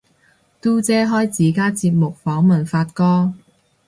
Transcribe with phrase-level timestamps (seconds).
[0.59, 3.35] 嘟姐開自家節目訪問發哥